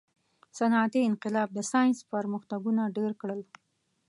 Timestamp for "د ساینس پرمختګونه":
1.53-2.81